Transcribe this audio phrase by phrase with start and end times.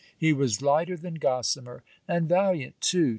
[0.17, 1.83] He was lighter than Gossamer.
[2.07, 3.09] And valiant too!